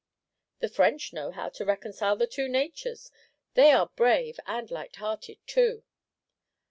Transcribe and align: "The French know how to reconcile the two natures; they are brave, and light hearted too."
"The 0.61 0.67
French 0.67 1.13
know 1.13 1.29
how 1.29 1.49
to 1.49 1.63
reconcile 1.63 2.15
the 2.15 2.25
two 2.25 2.47
natures; 2.49 3.11
they 3.53 3.71
are 3.71 3.91
brave, 3.95 4.39
and 4.47 4.71
light 4.71 4.95
hearted 4.95 5.37
too." 5.45 5.83